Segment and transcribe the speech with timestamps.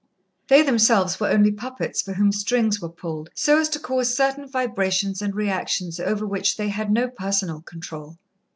[0.47, 4.47] They themselves were only puppets for whom strings were pulled, so as to cause certain
[4.49, 8.17] vibrations and reactions over which they had no personal control.